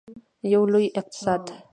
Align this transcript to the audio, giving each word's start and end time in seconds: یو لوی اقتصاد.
یو 0.53 0.61
لوی 0.73 0.85
اقتصاد. 0.99 1.43